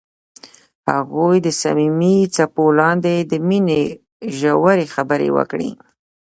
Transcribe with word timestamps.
هغوی 0.91 1.37
د 1.45 1.47
صمیمي 1.61 2.17
څپو 2.35 2.65
لاندې 2.79 3.15
د 3.31 3.33
مینې 3.47 3.81
ژورې 4.39 4.85
خبرې 4.95 5.29
وکړې. 5.37 5.69